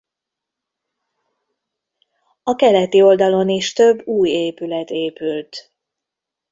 A 2.43 2.55
keleti 2.55 3.01
oldalon 3.01 3.49
is 3.49 3.73
több 3.73 4.05
új 4.07 4.29
épület 4.29 4.89
épült. 4.89 5.71